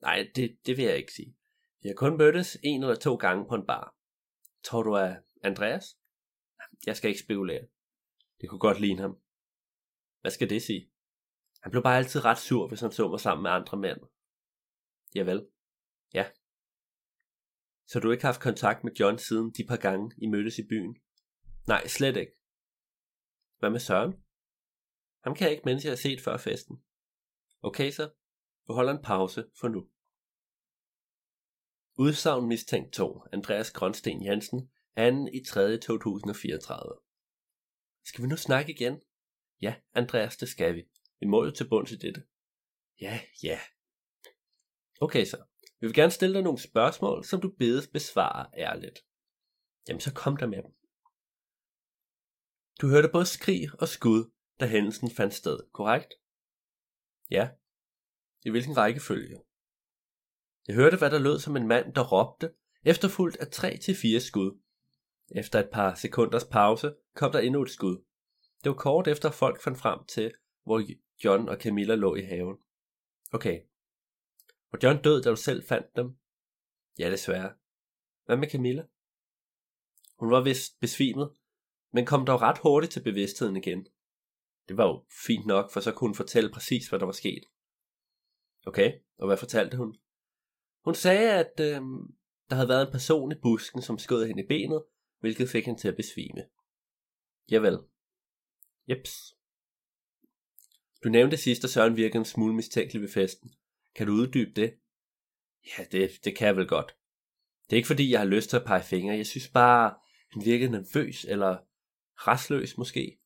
Nej, 0.00 0.30
det, 0.34 0.58
det 0.66 0.76
vil 0.76 0.84
jeg 0.84 0.96
ikke 0.96 1.12
sige. 1.12 1.36
Vi 1.82 1.88
har 1.88 1.94
kun 1.94 2.18
mødtes 2.18 2.58
en 2.62 2.82
eller 2.82 2.96
to 2.96 3.14
gange 3.14 3.48
på 3.48 3.54
en 3.54 3.66
bar. 3.66 3.96
Tror 4.64 4.82
du 4.82 4.96
af 4.96 5.16
Andreas? 5.42 5.98
Jeg 6.86 6.96
skal 6.96 7.08
ikke 7.08 7.20
spekulere. 7.20 7.66
Det 8.40 8.48
kunne 8.48 8.58
godt 8.58 8.80
ligne 8.80 9.00
ham. 9.00 9.18
Hvad 10.20 10.30
skal 10.30 10.50
det 10.50 10.62
sige? 10.62 10.90
Han 11.62 11.70
blev 11.70 11.82
bare 11.82 11.96
altid 11.96 12.24
ret 12.24 12.38
sur, 12.38 12.68
hvis 12.68 12.80
han 12.80 12.92
så 12.92 13.08
mig 13.08 13.20
sammen 13.20 13.42
med 13.42 13.50
andre 13.50 13.78
mænd. 13.78 14.00
Javel. 15.14 15.46
Ja. 16.14 16.26
Så 17.86 18.00
du 18.00 18.08
har 18.08 18.12
ikke 18.12 18.24
haft 18.24 18.40
kontakt 18.40 18.84
med 18.84 18.92
John 18.92 19.18
siden 19.18 19.52
de 19.52 19.66
par 19.68 19.76
gange, 19.76 20.12
I 20.18 20.26
mødtes 20.26 20.58
i 20.58 20.66
byen? 20.68 20.96
Nej, 21.66 21.86
slet 21.86 22.16
ikke. 22.16 22.32
Hvad 23.58 23.70
med 23.70 23.80
Søren? 23.80 24.12
Ham 25.24 25.34
kan 25.34 25.44
jeg 25.44 25.52
ikke 25.52 25.64
mens 25.64 25.84
jeg 25.84 25.90
har 25.90 25.96
set 25.96 26.20
før 26.20 26.36
festen. 26.36 26.84
Okay 27.62 27.90
så, 27.90 28.10
du 28.68 28.72
holder 28.72 28.92
en 28.92 29.02
pause 29.02 29.44
for 29.60 29.68
nu. 29.68 29.88
Udsagn 31.98 32.48
mistænkt 32.48 32.92
2. 32.92 33.22
Andreas 33.32 33.70
Grønsten 33.70 34.24
Jensen. 34.24 34.70
2. 34.96 35.26
i 35.32 35.44
3. 35.44 35.78
2034. 35.78 37.00
Skal 38.04 38.22
vi 38.22 38.28
nu 38.28 38.36
snakke 38.36 38.72
igen? 38.72 39.00
Ja, 39.60 39.74
Andreas, 39.92 40.36
det 40.36 40.48
skal 40.48 40.74
vi. 40.74 40.82
Vi 41.20 41.26
må 41.26 41.44
jo 41.44 41.50
til 41.50 41.68
bunds 41.68 41.92
i 41.92 41.96
dette. 41.96 42.22
Ja, 43.00 43.20
ja. 43.42 43.60
Okay 45.00 45.24
så. 45.24 45.44
Vi 45.80 45.86
vil 45.86 45.94
gerne 45.94 46.10
stille 46.10 46.34
dig 46.34 46.42
nogle 46.42 46.58
spørgsmål, 46.58 47.24
som 47.24 47.40
du 47.40 47.54
bedes 47.58 47.88
besvare 47.88 48.50
ærligt. 48.56 48.98
Jamen 49.88 50.00
så 50.00 50.14
kom 50.14 50.36
der 50.36 50.46
med 50.46 50.62
dem. 50.62 50.72
Du 52.80 52.88
hørte 52.88 53.08
både 53.12 53.26
skrig 53.26 53.80
og 53.80 53.88
skud, 53.88 54.30
da 54.62 54.66
hændelsen 54.66 55.10
fandt 55.10 55.34
sted, 55.34 55.58
korrekt? 55.72 56.14
Ja. 57.30 57.48
I 58.44 58.50
hvilken 58.50 58.76
rækkefølge? 58.76 59.42
Jeg 60.68 60.74
hørte, 60.74 60.96
hvad 60.96 61.10
der 61.10 61.18
lød 61.18 61.38
som 61.38 61.56
en 61.56 61.68
mand, 61.68 61.94
der 61.94 62.08
råbte, 62.12 62.54
efterfulgt 62.84 63.36
af 63.36 63.48
tre 63.48 63.76
til 63.76 63.94
fire 63.94 64.20
skud. 64.20 64.60
Efter 65.34 65.58
et 65.58 65.70
par 65.72 65.94
sekunders 65.94 66.44
pause 66.44 66.94
kom 67.14 67.32
der 67.32 67.38
endnu 67.38 67.62
et 67.62 67.70
skud. 67.70 68.04
Det 68.64 68.70
var 68.70 68.76
kort 68.76 69.08
efter, 69.08 69.30
folk 69.30 69.62
fandt 69.62 69.78
frem 69.78 70.04
til, 70.04 70.32
hvor 70.64 70.82
John 71.24 71.48
og 71.48 71.56
Camilla 71.56 71.94
lå 71.94 72.14
i 72.14 72.22
haven. 72.22 72.58
Okay. 73.32 73.60
Var 74.72 74.78
John 74.82 75.02
død, 75.02 75.22
da 75.22 75.30
du 75.30 75.36
selv 75.36 75.66
fandt 75.66 75.96
dem? 75.96 76.16
Ja, 76.98 77.10
desværre. 77.10 77.52
Hvad 78.24 78.36
med 78.36 78.50
Camilla? 78.50 78.86
Hun 80.18 80.30
var 80.30 80.40
vist 80.40 80.80
besvimet, 80.80 81.30
men 81.92 82.06
kom 82.06 82.26
dog 82.26 82.42
ret 82.42 82.58
hurtigt 82.58 82.92
til 82.92 83.02
bevidstheden 83.02 83.56
igen. 83.56 83.86
Det 84.68 84.76
var 84.76 84.86
jo 84.86 85.04
fint 85.26 85.46
nok, 85.46 85.72
for 85.72 85.80
så 85.80 85.92
kunne 85.92 86.08
hun 86.08 86.14
fortælle 86.14 86.50
præcis, 86.50 86.88
hvad 86.88 86.98
der 86.98 87.06
var 87.06 87.12
sket. 87.12 87.44
Okay, 88.66 88.92
og 89.18 89.26
hvad 89.26 89.36
fortalte 89.36 89.76
hun? 89.76 89.96
Hun 90.84 90.94
sagde, 90.94 91.32
at 91.32 91.52
øh, 91.60 91.80
der 92.50 92.54
havde 92.54 92.68
været 92.68 92.86
en 92.86 92.92
person 92.92 93.32
i 93.32 93.40
busken, 93.42 93.82
som 93.82 93.98
skød 93.98 94.26
hende 94.26 94.42
i 94.42 94.46
benet, 94.46 94.84
hvilket 95.20 95.48
fik 95.48 95.66
hende 95.66 95.80
til 95.80 95.88
at 95.88 95.96
besvime. 95.96 96.44
Javel. 97.50 97.78
Jeps. 98.88 99.34
Du 101.04 101.08
nævnte 101.08 101.36
sidst, 101.36 101.64
at 101.64 101.70
Søren 101.70 101.96
virkede 101.96 102.18
en 102.18 102.24
smule 102.24 102.54
mistænkelig 102.54 103.02
ved 103.02 103.08
festen. 103.08 103.50
Kan 103.94 104.06
du 104.06 104.12
uddybe 104.12 104.60
det? 104.60 104.74
Ja, 105.66 105.84
det, 105.92 106.10
det 106.24 106.36
kan 106.36 106.46
jeg 106.46 106.56
vel 106.56 106.68
godt. 106.68 106.96
Det 107.64 107.72
er 107.72 107.76
ikke 107.76 107.86
fordi, 107.86 108.10
jeg 108.10 108.20
har 108.20 108.26
lyst 108.26 108.50
til 108.50 108.56
at 108.56 108.64
pege 108.66 108.82
fingre. 108.82 109.16
Jeg 109.16 109.26
synes 109.26 109.48
bare, 109.48 109.94
han 110.32 110.44
virkede 110.44 110.70
nervøs 110.70 111.24
eller 111.24 111.56
rastløs 112.26 112.78
måske. 112.78 113.18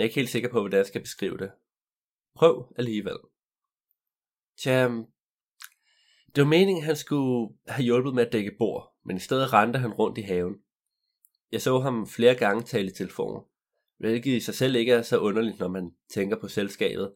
Jeg 0.00 0.04
er 0.04 0.08
ikke 0.08 0.20
helt 0.20 0.30
sikker 0.30 0.50
på, 0.50 0.60
hvordan 0.60 0.78
jeg 0.78 0.86
skal 0.86 1.00
beskrive 1.00 1.38
det. 1.38 1.52
Prøv 2.34 2.74
alligevel. 2.78 3.18
Tja, 4.58 4.88
mm, 4.88 5.04
det 6.34 6.42
var 6.42 6.48
meningen, 6.48 6.82
at 6.82 6.86
han 6.86 6.96
skulle 6.96 7.54
have 7.66 7.84
hjulpet 7.84 8.14
med 8.14 8.26
at 8.26 8.32
dække 8.32 8.56
bord, 8.58 8.96
men 9.04 9.16
i 9.16 9.20
stedet 9.20 9.52
rendte 9.52 9.78
han 9.78 9.92
rundt 9.92 10.18
i 10.18 10.20
haven. 10.20 10.54
Jeg 11.52 11.62
så 11.62 11.78
ham 11.78 12.06
flere 12.06 12.34
gange 12.34 12.62
tale 12.62 12.90
i 12.90 12.94
telefonen, 12.94 13.42
hvilket 13.98 14.36
i 14.36 14.40
sig 14.40 14.54
selv 14.54 14.76
ikke 14.76 14.92
er 14.92 15.02
så 15.02 15.18
underligt, 15.18 15.58
når 15.58 15.68
man 15.68 15.90
tænker 16.10 16.40
på 16.40 16.48
selskabet. 16.48 17.14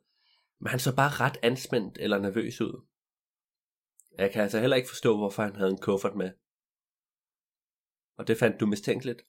Men 0.60 0.70
han 0.70 0.78
så 0.78 0.96
bare 0.96 1.24
ret 1.24 1.36
anspændt 1.42 1.98
eller 2.00 2.18
nervøs 2.18 2.60
ud. 2.60 2.86
Jeg 4.18 4.32
kan 4.32 4.42
altså 4.42 4.60
heller 4.60 4.76
ikke 4.76 4.88
forstå, 4.88 5.16
hvorfor 5.16 5.42
han 5.42 5.56
havde 5.56 5.70
en 5.70 5.78
kuffert 5.78 6.16
med. 6.16 6.30
Og 8.18 8.28
det 8.28 8.38
fandt 8.38 8.60
du 8.60 8.66
mistænkeligt? 8.66 9.22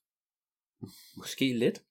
Måske 1.18 1.54
lidt. 1.54 1.84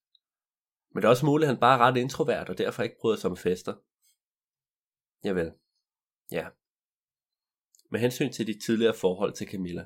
Men 0.95 1.03
det 1.03 1.05
er 1.05 1.11
også 1.11 1.27
muligt, 1.27 1.49
at 1.49 1.55
han 1.55 1.61
bare 1.61 1.79
er 1.79 1.83
ret 1.83 1.97
introvert, 1.97 2.49
og 2.49 2.59
derfor 2.59 2.83
ikke 2.83 2.97
bryder 3.01 3.17
sig 3.17 3.31
om 3.31 3.37
fester. 3.37 3.75
Javel. 5.25 5.53
Ja. 6.31 6.49
Med 7.91 8.01
hensyn 8.01 8.33
til 8.33 8.47
de 8.47 8.61
tidligere 8.61 8.95
forhold 8.95 9.33
til 9.33 9.49
Camilla. 9.49 9.85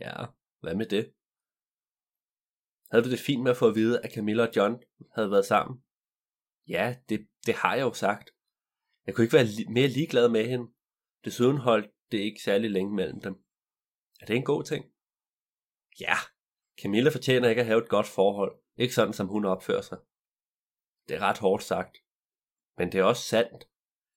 Ja, 0.00 0.16
hvad 0.60 0.74
med 0.74 0.86
det? 0.86 1.14
Havde 2.90 3.04
du 3.04 3.10
det 3.10 3.20
fint 3.20 3.42
med 3.42 3.50
at 3.50 3.56
få 3.56 3.68
at 3.68 3.74
vide, 3.74 4.00
at 4.04 4.12
Camilla 4.14 4.46
og 4.46 4.56
John 4.56 4.82
havde 5.14 5.30
været 5.30 5.44
sammen? 5.46 5.84
Ja, 6.68 6.96
det, 7.08 7.28
det 7.46 7.54
har 7.54 7.74
jeg 7.74 7.82
jo 7.82 7.92
sagt. 7.92 8.30
Jeg 9.06 9.14
kunne 9.14 9.24
ikke 9.24 9.36
være 9.36 9.52
li- 9.56 9.72
mere 9.72 9.88
ligeglad 9.88 10.28
med 10.28 10.44
hende. 10.48 10.72
Desuden 11.24 11.58
holdt 11.58 11.90
det 12.12 12.18
ikke 12.18 12.42
særlig 12.42 12.70
længe 12.70 12.94
mellem 12.94 13.20
dem. 13.20 13.34
Er 14.20 14.26
det 14.26 14.36
en 14.36 14.44
god 14.44 14.64
ting? 14.64 14.84
Ja, 16.00 16.14
Camilla 16.82 17.10
fortjener 17.10 17.48
ikke 17.48 17.60
at 17.60 17.66
have 17.66 17.82
et 17.82 17.88
godt 17.88 18.06
forhold. 18.06 18.60
Ikke 18.76 18.94
sådan, 18.94 19.12
som 19.12 19.26
hun 19.26 19.44
opfører 19.44 19.80
sig. 19.80 19.98
Det 21.08 21.16
er 21.16 21.20
ret 21.20 21.38
hårdt 21.38 21.62
sagt. 21.62 21.98
Men 22.76 22.92
det 22.92 23.00
er 23.00 23.04
også 23.04 23.22
sandt. 23.22 23.64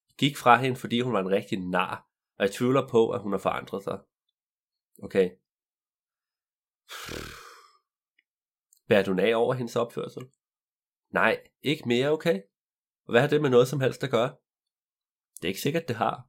Jeg 0.09 0.15
gik 0.17 0.37
fra 0.37 0.57
hende, 0.57 0.77
fordi 0.77 1.01
hun 1.01 1.13
var 1.13 1.19
en 1.19 1.31
rigtig 1.31 1.59
nar, 1.59 2.07
og 2.37 2.45
jeg 2.45 2.51
tvivler 2.51 2.87
på, 2.87 3.09
at 3.09 3.21
hun 3.21 3.31
har 3.31 3.39
forandret 3.39 3.83
sig. 3.83 3.99
Okay. 5.03 5.29
Bærer 8.87 9.03
du 9.03 9.21
af 9.21 9.35
over 9.35 9.53
hendes 9.53 9.75
opførsel? 9.75 10.23
Nej, 11.09 11.47
ikke 11.61 11.87
mere, 11.87 12.09
okay? 12.09 12.41
Hvad 13.09 13.21
har 13.21 13.27
det 13.27 13.41
med 13.41 13.49
noget 13.49 13.67
som 13.67 13.79
helst 13.79 14.03
at 14.03 14.11
gøre? 14.11 14.35
Det 15.35 15.43
er 15.43 15.47
ikke 15.47 15.61
sikkert, 15.61 15.87
det 15.87 15.95
har. 15.95 16.27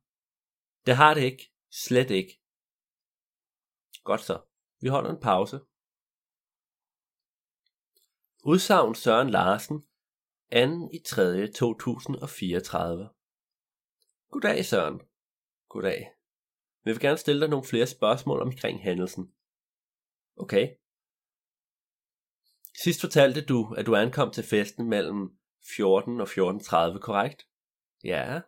Det 0.86 0.96
har 0.96 1.14
det 1.14 1.22
ikke. 1.22 1.52
Slet 1.70 2.10
ikke. 2.10 2.40
Godt 4.04 4.20
så. 4.20 4.40
Vi 4.80 4.88
holder 4.88 5.10
en 5.10 5.20
pause. 5.20 5.60
Udsagn 8.46 8.94
Søren 8.94 9.30
Larsen, 9.30 9.80
2. 10.52 10.90
i 10.92 10.98
3. 11.06 11.52
2034. 11.52 13.08
Goddag 14.30 14.64
Søren. 14.64 15.00
Goddag. 15.68 16.10
Vi 16.84 16.90
vil 16.90 17.00
gerne 17.00 17.16
stille 17.16 17.40
dig 17.40 17.48
nogle 17.48 17.66
flere 17.66 17.86
spørgsmål 17.86 18.42
omkring 18.42 18.82
hændelsen. 18.82 19.32
Okay. 20.36 20.68
Sidst 22.82 23.00
fortalte 23.00 23.44
du, 23.44 23.74
at 23.78 23.86
du 23.86 23.96
ankom 23.96 24.30
til 24.30 24.44
festen 24.44 24.88
mellem 24.88 25.38
14 25.76 26.20
og 26.20 26.26
14.30, 26.26 26.98
korrekt? 26.98 27.46
Ja. 28.02 28.40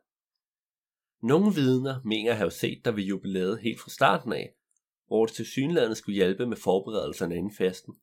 Nogle 1.23 1.55
vidner 1.55 2.01
mener 2.05 2.31
at 2.31 2.37
have 2.37 2.51
set 2.51 2.85
dig 2.85 2.97
ved 2.97 3.03
jubilæet 3.03 3.61
helt 3.61 3.81
fra 3.81 3.91
starten 3.91 4.33
af, 4.33 4.55
hvor 5.07 5.27
du 5.27 5.33
til 5.33 5.47
synlandet 5.47 5.97
skulle 5.97 6.17
hjælpe 6.17 6.47
med 6.47 6.57
forberedelserne 6.57 7.37
inden 7.37 7.55
festen. 7.55 7.95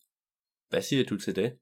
Hvad 0.69 0.81
siger 0.81 1.05
du 1.05 1.19
til 1.19 1.35
det? 1.35 1.59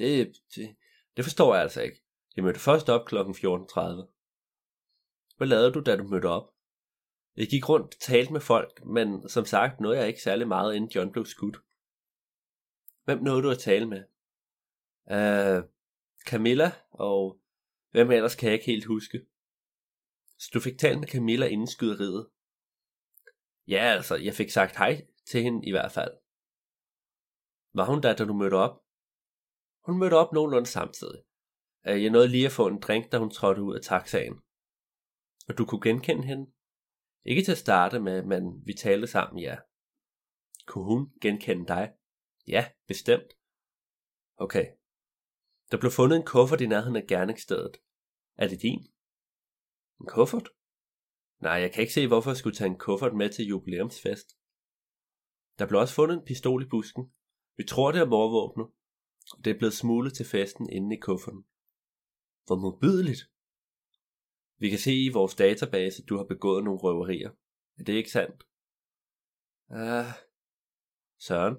Det, 0.00 0.36
det, 0.54 0.76
det 1.16 1.24
forstår 1.24 1.54
jeg 1.54 1.62
altså 1.62 1.82
ikke. 1.82 2.02
Jeg 2.36 2.44
mødte 2.44 2.60
først 2.60 2.88
op 2.88 3.06
kl. 3.06 3.16
14.30. 3.16 3.20
Hvad 5.36 5.46
lavede 5.46 5.72
du, 5.72 5.80
da 5.80 5.96
du 5.96 6.04
mødte 6.04 6.26
op? 6.26 6.54
Jeg 7.36 7.48
gik 7.48 7.68
rundt 7.68 7.94
og 7.94 8.00
talte 8.00 8.32
med 8.32 8.40
folk, 8.40 8.84
men 8.84 9.28
som 9.28 9.44
sagt 9.44 9.80
nåede 9.80 9.98
jeg 9.98 10.08
ikke 10.08 10.22
særlig 10.22 10.48
meget, 10.48 10.74
inden 10.74 10.90
John 10.90 11.12
blev 11.12 11.26
skudt. 11.26 11.56
Hvem 13.04 13.22
nåede 13.22 13.42
du 13.42 13.50
at 13.50 13.58
tale 13.58 13.86
med? 13.86 14.04
Uh, 15.04 15.68
Camilla, 16.26 16.72
og 16.90 17.40
hvem 17.90 18.10
ellers 18.10 18.34
kan 18.34 18.46
jeg 18.46 18.54
ikke 18.54 18.66
helt 18.66 18.84
huske. 18.84 19.26
Så 20.38 20.50
du 20.54 20.60
fik 20.60 20.78
talt 20.78 21.00
med 21.00 21.08
Camilla 21.08 21.46
inden 21.46 21.66
skyderiet? 21.66 22.28
Ja, 23.68 23.82
altså, 23.96 24.16
jeg 24.16 24.34
fik 24.34 24.50
sagt 24.50 24.76
hej 24.76 25.06
til 25.26 25.42
hende 25.42 25.66
i 25.66 25.70
hvert 25.70 25.92
fald. 25.92 26.12
Var 27.74 27.84
hun 27.84 28.02
der, 28.02 28.16
da 28.16 28.24
du 28.24 28.34
mødte 28.34 28.54
op? 28.54 28.82
Hun 29.86 29.98
mødte 29.98 30.14
op 30.14 30.32
nogenlunde 30.32 30.66
samtidig. 30.66 31.22
Øh, 31.86 32.02
jeg 32.02 32.10
nåede 32.10 32.28
lige 32.28 32.46
at 32.46 32.52
få 32.52 32.66
en 32.66 32.80
drink, 32.80 33.12
da 33.12 33.18
hun 33.18 33.30
trådte 33.30 33.62
ud 33.62 33.74
af 33.74 33.82
taxaen. 33.82 34.40
Og 35.48 35.58
du 35.58 35.64
kunne 35.66 35.80
genkende 35.80 36.26
hende? 36.26 36.52
Ikke 37.24 37.42
til 37.42 37.52
at 37.52 37.58
starte 37.58 38.00
med, 38.00 38.22
men 38.22 38.66
vi 38.66 38.72
talte 38.74 39.06
sammen, 39.06 39.42
ja. 39.42 39.56
Kunne 40.66 40.84
hun 40.84 41.12
genkende 41.20 41.66
dig? 41.66 41.92
Ja, 42.46 42.70
bestemt. 42.86 43.32
Okay. 44.36 44.66
Der 45.70 45.78
blev 45.80 45.90
fundet 45.90 46.16
en 46.16 46.26
kuffert 46.26 46.60
i 46.60 46.66
nærheden 46.66 46.96
af 46.96 47.06
gerningsstedet. 47.08 47.76
Er 48.36 48.48
det 48.48 48.62
din? 48.62 48.82
En 50.00 50.06
kuffert? 50.06 50.48
Nej, 51.40 51.52
jeg 51.52 51.72
kan 51.72 51.80
ikke 51.80 51.92
se, 51.92 52.06
hvorfor 52.06 52.30
jeg 52.30 52.36
skulle 52.36 52.56
tage 52.56 52.70
en 52.70 52.78
kuffert 52.78 53.14
med 53.14 53.30
til 53.30 53.44
jubilæumsfest. 53.44 54.28
Der 55.58 55.68
blev 55.68 55.80
også 55.80 55.94
fundet 55.94 56.16
en 56.16 56.24
pistol 56.24 56.62
i 56.62 56.68
busken. 56.68 57.12
Vi 57.56 57.64
tror, 57.64 57.92
det 57.92 58.00
er 58.00 58.06
morvåbnet. 58.06 58.68
Og 59.32 59.44
det 59.44 59.50
er 59.50 59.58
blevet 59.58 59.74
smuglet 59.74 60.14
til 60.14 60.26
festen 60.26 60.70
inde 60.70 60.96
i 60.96 61.00
kufferten. 61.00 61.44
Hvor 62.46 62.56
modbydeligt. 62.56 63.30
Vi 64.58 64.70
kan 64.70 64.78
se 64.78 64.94
i 65.04 65.08
vores 65.08 65.34
database, 65.34 66.02
at 66.02 66.08
du 66.08 66.16
har 66.16 66.24
begået 66.24 66.64
nogle 66.64 66.80
røverier. 66.80 67.30
Er 67.78 67.84
det 67.84 67.92
ikke 67.92 68.10
sandt? 68.10 68.44
Ah, 69.70 70.12
Søren? 71.18 71.56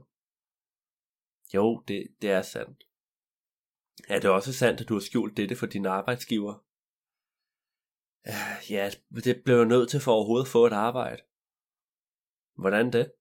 Jo, 1.54 1.84
det, 1.88 2.08
det 2.22 2.32
er 2.32 2.42
sandt. 2.42 2.84
Er 4.08 4.20
det 4.20 4.30
også 4.30 4.54
sandt, 4.54 4.82
at 4.82 4.90
du 4.90 4.94
har 4.94 5.02
skjult 5.02 5.38
dette 5.38 5.56
for 5.56 5.66
din 5.66 5.86
arbejdsgiver? 5.86 6.54
Ah, 8.26 8.72
ja, 8.72 8.90
det 9.26 9.44
blev 9.44 9.56
jeg 9.56 9.66
nødt 9.66 9.90
til 9.90 10.00
for 10.00 10.12
overhovedet 10.12 10.46
at 10.46 10.52
få 10.52 10.66
et 10.66 10.74
arbejde. 10.74 11.22
Hvordan 12.56 12.86
det? 12.94 13.12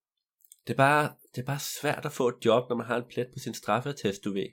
Det 0.66 0.73
er, 0.73 0.76
bare, 0.76 1.16
det 1.34 1.40
er 1.40 1.46
bare 1.46 1.58
svært 1.80 2.06
at 2.06 2.12
få 2.12 2.28
et 2.28 2.44
job, 2.44 2.68
når 2.68 2.76
man 2.76 2.87
har 2.87 2.96
en 2.96 3.08
plet 3.08 3.28
på 3.32 3.38
sin 3.38 3.54
straffetest, 3.54 4.25
du 4.25 4.32
ved. 4.32 4.46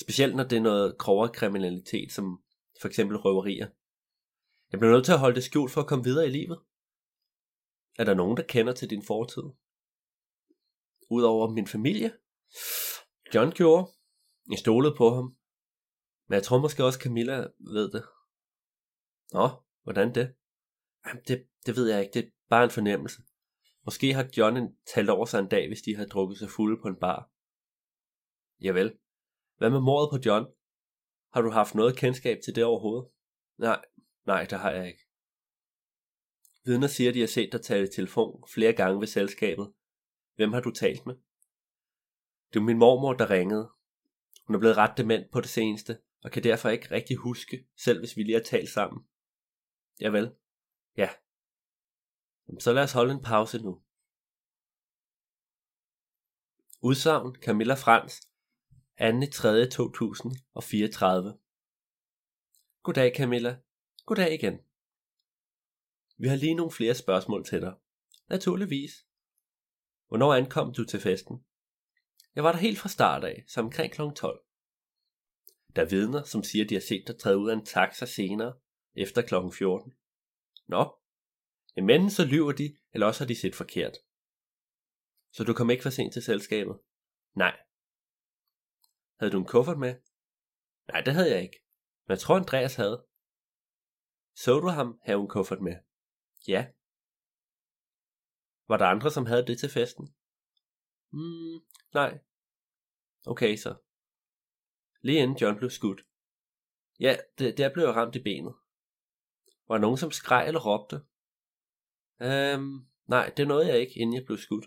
Specielt 0.00 0.36
når 0.36 0.44
det 0.44 0.56
er 0.56 0.62
noget 0.62 0.98
grovere 0.98 1.32
kriminalitet, 1.32 2.12
som 2.12 2.42
for 2.80 2.88
eksempel 2.88 3.16
røverier. 3.16 3.68
Jeg 4.72 4.80
bliver 4.80 4.92
nødt 4.92 5.04
til 5.04 5.12
at 5.12 5.18
holde 5.18 5.34
det 5.34 5.44
skjult 5.44 5.72
for 5.72 5.80
at 5.80 5.86
komme 5.86 6.04
videre 6.04 6.26
i 6.26 6.30
livet. 6.30 6.60
Er 7.98 8.04
der 8.04 8.14
nogen, 8.14 8.36
der 8.36 8.42
kender 8.42 8.72
til 8.72 8.90
din 8.90 9.02
fortid? 9.02 9.42
Udover 11.10 11.50
min 11.50 11.66
familie? 11.66 12.12
John 13.34 13.52
gjorde. 13.52 13.90
Jeg 14.50 14.58
stolede 14.58 14.94
på 14.96 15.14
ham. 15.14 15.36
Men 16.28 16.34
jeg 16.34 16.42
tror 16.42 16.58
måske 16.58 16.84
også 16.84 16.98
Camilla 16.98 17.36
ved 17.58 17.90
det. 17.92 18.04
Nå, 19.32 19.48
hvordan 19.82 20.14
det? 20.14 20.34
Jamen, 21.06 21.22
det, 21.28 21.46
det 21.66 21.76
ved 21.76 21.90
jeg 21.90 22.00
ikke. 22.00 22.12
Det 22.14 22.24
er 22.24 22.30
bare 22.48 22.64
en 22.64 22.70
fornemmelse. 22.70 23.22
Måske 23.84 24.14
har 24.14 24.30
John 24.36 24.76
talt 24.94 25.10
over 25.10 25.26
sig 25.26 25.38
en 25.38 25.48
dag, 25.48 25.68
hvis 25.68 25.82
de 25.82 25.96
har 25.96 26.04
drukket 26.04 26.38
sig 26.38 26.50
fulde 26.50 26.82
på 26.82 26.88
en 26.88 26.96
bar. 26.96 27.30
Javel. 28.60 28.98
Hvad 29.58 29.70
med 29.70 29.80
mordet 29.80 30.08
på 30.12 30.22
John? 30.26 30.46
Har 31.32 31.40
du 31.42 31.50
haft 31.50 31.74
noget 31.74 31.96
kendskab 31.96 32.38
til 32.44 32.54
det 32.54 32.64
overhovedet? 32.64 33.10
Nej, 33.58 33.84
nej, 34.26 34.44
det 34.50 34.58
har 34.58 34.70
jeg 34.70 34.86
ikke. 34.86 35.02
Vidner 36.64 36.86
siger, 36.86 37.10
at 37.10 37.14
de 37.14 37.20
har 37.20 37.26
set 37.26 37.52
dig 37.52 37.62
tale 37.62 37.84
i 37.84 37.90
telefon 37.90 38.44
flere 38.54 38.72
gange 38.72 39.00
ved 39.00 39.06
selskabet. 39.06 39.72
Hvem 40.34 40.52
har 40.52 40.60
du 40.60 40.70
talt 40.70 41.06
med? 41.06 41.14
Det 42.52 42.58
er 42.58 42.62
min 42.62 42.78
mormor, 42.78 43.12
der 43.12 43.30
ringede. 43.30 43.70
Hun 44.46 44.54
er 44.54 44.60
blevet 44.60 44.76
ret 44.76 44.98
dement 44.98 45.32
på 45.32 45.40
det 45.40 45.48
seneste, 45.48 45.98
og 46.24 46.30
kan 46.30 46.44
derfor 46.44 46.68
ikke 46.68 46.90
rigtig 46.90 47.16
huske, 47.16 47.66
selv 47.84 47.98
hvis 47.98 48.16
vi 48.16 48.22
lige 48.22 48.34
har 48.34 48.42
talt 48.42 48.68
sammen. 48.68 49.04
Javel. 50.00 50.34
Ja. 50.96 51.08
Så 52.58 52.72
lad 52.72 52.82
os 52.82 52.92
holde 52.92 53.14
en 53.14 53.22
pause 53.22 53.58
nu. 53.58 53.82
Udsagn 56.82 57.34
Camilla 57.34 57.74
Frans 57.74 58.20
2. 58.98 59.30
3. 59.32 59.70
2034 59.70 61.38
Goddag 62.82 63.12
Camilla. 63.16 63.56
Goddag 64.06 64.34
igen. 64.34 64.58
Vi 66.18 66.28
har 66.28 66.36
lige 66.36 66.54
nogle 66.54 66.72
flere 66.72 66.94
spørgsmål 66.94 67.44
til 67.44 67.60
dig. 67.60 67.74
Naturligvis. 68.28 69.06
Hvornår 70.08 70.34
ankom 70.34 70.74
du 70.74 70.84
til 70.84 71.00
festen? 71.00 71.44
Jeg 72.34 72.44
var 72.44 72.52
der 72.52 72.58
helt 72.58 72.78
fra 72.78 72.88
start 72.88 73.24
af, 73.24 73.44
så 73.48 73.60
omkring 73.60 73.92
kl. 73.92 74.00
12. 74.16 74.44
Der 75.76 75.82
er 75.82 75.88
vidner, 75.88 76.22
som 76.22 76.42
siger, 76.42 76.64
de 76.64 76.74
har 76.74 76.80
set 76.80 77.04
dig 77.06 77.18
træde 77.18 77.38
ud 77.38 77.50
af 77.50 77.54
en 77.54 77.66
taxa 77.66 78.06
senere, 78.06 78.54
efter 78.94 79.22
kl. 79.22 79.34
14. 79.58 79.92
Nå, 80.66 81.01
men 81.76 82.10
så 82.10 82.24
lyver 82.24 82.52
de, 82.52 82.76
eller 82.92 83.06
også 83.06 83.24
har 83.24 83.28
de 83.28 83.40
set 83.40 83.54
forkert. 83.54 83.96
Så 85.32 85.44
du 85.44 85.54
kom 85.54 85.70
ikke 85.70 85.82
for 85.82 85.90
sent 85.90 86.12
til 86.12 86.22
selskabet? 86.22 86.80
Nej. 87.34 87.56
Havde 89.18 89.32
du 89.32 89.38
en 89.38 89.46
kuffert 89.46 89.78
med? 89.78 89.94
Nej, 90.88 91.00
det 91.00 91.14
havde 91.14 91.34
jeg 91.34 91.42
ikke. 91.42 91.64
Men 92.06 92.10
jeg 92.10 92.18
tror, 92.18 92.36
Andreas 92.36 92.74
havde. 92.74 93.06
Så 94.34 94.60
du 94.60 94.68
ham 94.68 95.00
have 95.02 95.20
en 95.20 95.28
kuffert 95.28 95.60
med? 95.60 95.76
Ja. 96.48 96.66
Var 98.68 98.76
der 98.76 98.86
andre, 98.86 99.10
som 99.10 99.26
havde 99.26 99.46
det 99.46 99.58
til 99.58 99.70
festen? 99.70 100.14
Hmm, 101.10 101.60
nej. 101.94 102.18
Okay 103.26 103.56
så. 103.56 103.74
Lige 105.00 105.18
inden 105.18 105.36
John 105.36 105.58
blev 105.58 105.70
skudt. 105.70 106.02
Ja, 107.00 107.16
det, 107.38 107.58
der 107.58 107.72
blev 107.72 107.84
jeg 107.84 107.94
ramt 107.94 108.16
i 108.16 108.22
benet. 108.22 108.54
Var 109.68 109.74
der 109.74 109.80
nogen, 109.80 109.96
som 109.96 110.10
skreg 110.10 110.46
eller 110.46 110.60
råbte? 110.60 110.96
Øhm, 112.22 112.86
nej, 113.06 113.32
det 113.36 113.48
nåede 113.48 113.68
jeg 113.68 113.78
ikke, 113.80 114.00
inden 114.00 114.14
jeg 114.14 114.24
blev 114.26 114.38
skudt. 114.38 114.66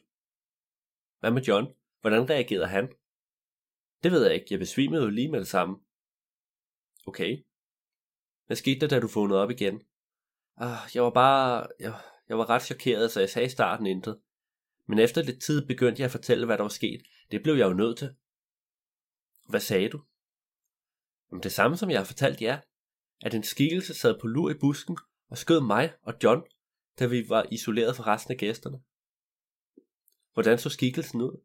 Hvad 1.20 1.32
med 1.32 1.42
John? 1.42 1.68
Hvordan 2.02 2.30
reagerede 2.30 2.68
han? 2.68 2.88
Det 4.04 4.12
ved 4.12 4.26
jeg 4.26 4.34
ikke, 4.34 4.48
jeg 4.50 4.60
besvimede 4.60 5.04
jo 5.04 5.10
lige 5.10 5.32
med 5.32 5.40
det 5.40 5.48
samme. 5.48 5.76
Okay. 7.08 7.44
Hvad 8.46 8.58
skete 8.58 8.80
der, 8.80 8.88
da 8.88 9.00
du 9.00 9.08
vågnede 9.08 9.42
op 9.42 9.52
igen? 9.52 9.82
Ah, 10.58 10.78
jeg 10.96 11.04
var 11.04 11.10
bare... 11.10 11.68
Jeg, 11.80 12.00
jeg 12.30 12.38
var 12.38 12.50
ret 12.50 12.62
chokeret, 12.62 13.12
så 13.12 13.20
jeg 13.20 13.30
sagde 13.30 13.46
i 13.46 13.50
starten 13.50 13.86
intet. 13.86 14.20
Men 14.88 15.00
efter 15.00 15.24
lidt 15.24 15.42
tid 15.42 15.68
begyndte 15.68 16.00
jeg 16.00 16.06
at 16.06 16.12
fortælle, 16.12 16.46
hvad 16.46 16.58
der 16.58 16.64
var 16.64 16.70
sket. 16.70 17.02
Det 17.32 17.44
blev 17.44 17.56
jeg 17.56 17.66
jo 17.66 17.74
nødt 17.74 17.98
til. 17.98 18.16
Hvad 19.50 19.60
sagde 19.60 19.90
du? 19.90 20.02
Jamen 21.32 21.44
det 21.44 21.52
samme 21.52 21.78
som 21.78 21.90
jeg 21.90 22.00
har 22.00 22.06
fortalt 22.06 22.42
jer. 22.42 22.60
At 23.22 23.34
en 23.34 23.44
skikkelse 23.44 23.94
sad 23.94 24.20
på 24.22 24.28
lur 24.28 24.50
i 24.50 24.60
busken 24.60 24.98
og 25.30 25.38
skød 25.38 25.62
mig 25.62 25.94
og 26.02 26.14
John, 26.24 26.42
da 27.00 27.06
vi 27.06 27.30
var 27.30 27.48
isoleret 27.52 27.96
fra 27.96 28.14
resten 28.14 28.32
af 28.32 28.38
gæsterne. 28.38 28.84
Hvordan 30.34 30.58
så 30.58 30.70
skikkelsen 30.70 31.22
ud? 31.22 31.44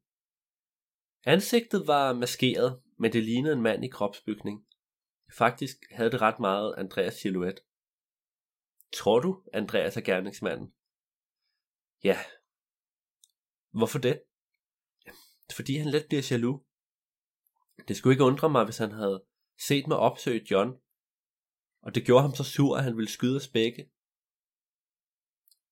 Ansigtet 1.24 1.86
var 1.86 2.12
maskeret, 2.12 2.82
men 2.98 3.12
det 3.12 3.24
lignede 3.24 3.52
en 3.52 3.62
mand 3.62 3.84
i 3.84 3.88
kropsbygning. 3.88 4.66
Faktisk 5.36 5.76
havde 5.90 6.10
det 6.10 6.20
ret 6.20 6.40
meget 6.40 6.74
Andreas 6.78 7.14
silhuet. 7.14 7.60
Tror 8.96 9.20
du, 9.20 9.42
Andreas 9.52 9.96
er 9.96 10.00
gerningsmanden? 10.00 10.72
Ja. 12.04 12.18
Hvorfor 13.70 13.98
det? 13.98 14.22
Fordi 15.56 15.76
han 15.76 15.90
let 15.90 16.06
bliver 16.08 16.28
jaloux. 16.30 16.62
Det 17.88 17.96
skulle 17.96 18.14
ikke 18.14 18.24
undre 18.24 18.50
mig, 18.50 18.64
hvis 18.64 18.78
han 18.78 18.92
havde 18.92 19.24
set 19.58 19.86
mig 19.86 19.96
opsøge 19.96 20.46
John, 20.50 20.70
og 21.82 21.94
det 21.94 22.06
gjorde 22.06 22.22
ham 22.22 22.34
så 22.34 22.44
sur, 22.44 22.76
at 22.76 22.84
han 22.84 22.96
ville 22.96 23.10
skyde 23.10 23.36
os 23.36 23.48
begge. 23.48 23.90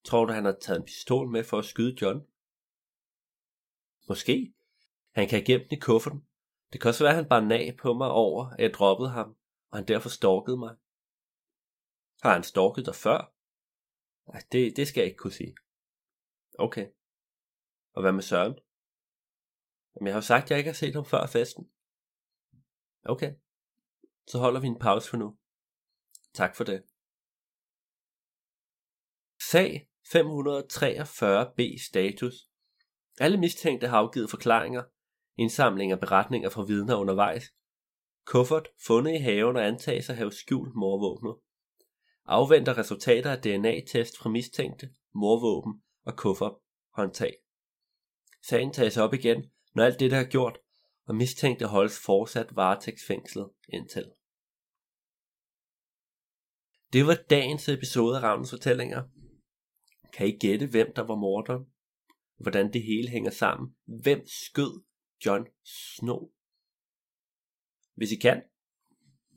Tror 0.03 0.25
du, 0.25 0.33
han 0.33 0.45
har 0.45 0.57
taget 0.61 0.79
en 0.79 0.85
pistol 0.85 1.29
med 1.29 1.43
for 1.43 1.57
at 1.59 1.65
skyde 1.65 1.97
John? 2.01 2.27
Måske. 4.07 4.53
Han 5.11 5.27
kan 5.27 5.39
have 5.39 5.45
gemt 5.45 5.69
den 5.69 5.77
i 5.77 5.79
kufferten. 5.79 6.27
Det 6.73 6.81
kan 6.81 6.89
også 6.89 7.03
være, 7.03 7.11
at 7.11 7.15
han 7.15 7.29
bare 7.29 7.45
nag 7.45 7.77
på 7.77 7.93
mig 7.93 8.11
over, 8.11 8.49
at 8.49 8.59
jeg 8.59 8.73
droppede 8.73 9.09
ham, 9.09 9.35
og 9.69 9.77
han 9.77 9.87
derfor 9.87 10.09
stalkede 10.09 10.57
mig. 10.57 10.75
Har 12.23 12.33
han 12.33 12.43
stalket 12.43 12.85
dig 12.85 12.95
før? 12.95 13.33
Nej, 14.31 14.43
det, 14.51 14.77
det 14.77 14.87
skal 14.87 15.01
jeg 15.01 15.07
ikke 15.07 15.17
kunne 15.17 15.33
sige. 15.33 15.55
Okay. 16.59 16.87
Og 17.93 18.01
hvad 18.01 18.11
med 18.11 18.21
Søren? 18.21 18.59
Jamen, 19.95 20.07
jeg 20.07 20.13
har 20.13 20.17
jo 20.17 20.25
sagt, 20.25 20.43
at 20.43 20.49
jeg 20.49 20.57
ikke 20.57 20.69
har 20.69 20.75
set 20.75 20.95
ham 20.95 21.05
før 21.05 21.25
festen. 21.27 21.69
Okay. 23.05 23.33
Så 24.27 24.39
holder 24.39 24.59
vi 24.61 24.67
en 24.67 24.79
pause 24.79 25.09
for 25.09 25.17
nu. 25.17 25.37
Tak 26.33 26.55
for 26.55 26.63
det. 26.63 26.83
Sag 29.51 29.87
543b 30.07 31.85
status. 31.87 32.33
Alle 33.19 33.37
mistænkte 33.37 33.87
har 33.87 33.97
afgivet 33.97 34.29
forklaringer, 34.29 34.83
indsamling 35.37 35.91
af 35.91 35.99
beretninger 35.99 36.49
fra 36.49 36.63
vidner 36.63 36.95
undervejs. 36.95 37.43
Kuffert 38.25 38.67
fundet 38.85 39.13
i 39.13 39.17
haven 39.17 39.55
og 39.55 39.67
antages 39.67 40.09
at 40.09 40.15
have 40.15 40.31
skjult 40.31 40.75
morvåbnet. 40.75 41.35
Afventer 42.25 42.77
resultater 42.77 43.31
af 43.31 43.41
DNA-test 43.41 44.17
fra 44.17 44.29
mistænkte, 44.29 44.89
morvåben 45.13 45.81
og 46.05 46.17
kuffert 46.17 46.55
håndtag. 46.93 47.33
Sagen 48.47 48.73
tages 48.73 48.97
op 48.97 49.13
igen, 49.13 49.51
når 49.75 49.83
alt 49.83 49.99
det, 49.99 50.13
er 50.13 50.23
gjort, 50.23 50.57
og 51.05 51.15
mistænkte 51.15 51.65
holdes 51.65 51.99
fortsat 52.05 52.55
varetægtsfængslet 52.55 53.49
indtil. 53.69 54.11
Det 56.93 57.07
var 57.07 57.17
dagens 57.29 57.69
episode 57.69 58.17
af 58.17 58.21
Ravnens 58.23 58.49
Fortællinger. 58.49 59.03
Kan 60.13 60.27
I 60.27 60.31
gætte, 60.31 60.67
hvem 60.67 60.93
der 60.95 61.01
var 61.01 61.15
morderen? 61.15 61.65
Hvordan 62.37 62.73
det 62.73 62.83
hele 62.83 63.09
hænger 63.09 63.31
sammen? 63.31 63.75
Hvem 63.85 64.27
skød 64.27 64.83
John 65.25 65.47
Snow? 65.65 66.31
Hvis 67.95 68.11
I 68.11 68.15
kan, 68.15 68.43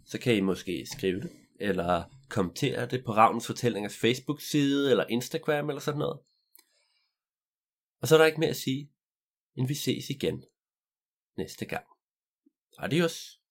så 0.04 0.20
kan 0.20 0.36
I 0.36 0.40
måske 0.40 0.86
skrive 0.86 1.20
det, 1.20 1.30
eller 1.60 2.04
kommentere 2.28 2.86
det 2.86 3.04
på 3.04 3.12
Ravnens 3.12 3.46
Fortællingers 3.46 3.96
Facebook-side, 3.96 4.90
eller 4.90 5.06
Instagram, 5.06 5.68
eller 5.68 5.80
sådan 5.80 5.98
noget. 5.98 6.20
Og 8.00 8.08
så 8.08 8.14
er 8.14 8.18
der 8.18 8.26
ikke 8.26 8.40
mere 8.40 8.50
at 8.50 8.56
sige, 8.56 8.90
end 9.56 9.68
vi 9.68 9.74
ses 9.74 10.10
igen 10.10 10.44
næste 11.36 11.66
gang. 11.66 11.86
Adios. 12.78 13.41